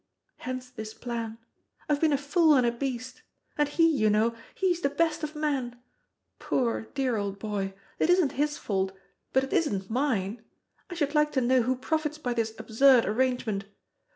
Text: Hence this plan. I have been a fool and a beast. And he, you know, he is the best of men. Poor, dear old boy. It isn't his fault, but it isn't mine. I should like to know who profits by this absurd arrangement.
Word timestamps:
Hence 0.37 0.71
this 0.71 0.95
plan. 0.95 1.37
I 1.87 1.93
have 1.93 2.01
been 2.01 2.11
a 2.11 2.17
fool 2.17 2.55
and 2.55 2.65
a 2.65 2.71
beast. 2.71 3.21
And 3.55 3.69
he, 3.69 3.87
you 3.87 4.09
know, 4.09 4.33
he 4.55 4.71
is 4.71 4.81
the 4.81 4.89
best 4.89 5.21
of 5.21 5.35
men. 5.35 5.79
Poor, 6.39 6.87
dear 6.95 7.17
old 7.17 7.37
boy. 7.37 7.75
It 7.99 8.09
isn't 8.09 8.31
his 8.31 8.57
fault, 8.57 8.93
but 9.31 9.43
it 9.43 9.53
isn't 9.53 9.91
mine. 9.91 10.43
I 10.89 10.95
should 10.95 11.13
like 11.13 11.31
to 11.33 11.39
know 11.41 11.61
who 11.61 11.75
profits 11.75 12.17
by 12.17 12.33
this 12.33 12.51
absurd 12.57 13.05
arrangement. 13.05 13.65